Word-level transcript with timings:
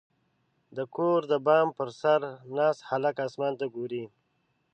•د 0.77 0.79
کور 0.95 1.19
د 1.31 1.33
بام 1.45 1.67
پر 1.77 1.89
سر 2.01 2.21
ناست 2.55 2.81
هلک 2.89 3.15
اسمان 3.27 3.53
ته 3.59 3.65
ګوري. 3.75 4.03